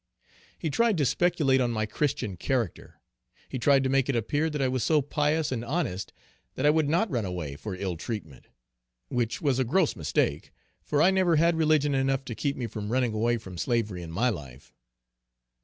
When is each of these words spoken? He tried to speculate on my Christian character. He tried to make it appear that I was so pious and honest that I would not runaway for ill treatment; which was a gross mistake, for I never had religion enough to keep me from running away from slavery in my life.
He 0.57 0.71
tried 0.71 0.97
to 0.97 1.05
speculate 1.05 1.61
on 1.61 1.69
my 1.69 1.85
Christian 1.85 2.35
character. 2.35 2.99
He 3.49 3.59
tried 3.59 3.83
to 3.83 3.89
make 3.91 4.09
it 4.09 4.15
appear 4.15 4.49
that 4.49 4.59
I 4.59 4.67
was 4.67 4.83
so 4.83 4.99
pious 5.03 5.51
and 5.51 5.63
honest 5.63 6.11
that 6.55 6.65
I 6.65 6.71
would 6.71 6.89
not 6.89 7.11
runaway 7.11 7.55
for 7.55 7.75
ill 7.75 7.95
treatment; 7.97 8.47
which 9.09 9.43
was 9.43 9.59
a 9.59 9.63
gross 9.63 9.95
mistake, 9.95 10.51
for 10.83 11.03
I 11.03 11.11
never 11.11 11.35
had 11.35 11.55
religion 11.55 11.93
enough 11.93 12.25
to 12.25 12.33
keep 12.33 12.55
me 12.57 12.65
from 12.65 12.91
running 12.91 13.13
away 13.13 13.37
from 13.37 13.59
slavery 13.59 14.01
in 14.01 14.11
my 14.11 14.29
life. 14.29 14.73